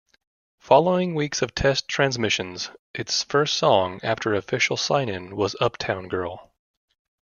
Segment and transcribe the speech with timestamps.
[0.57, 6.51] Following weeks of test transmissions, its first song after official sign-in was Uptown Girl.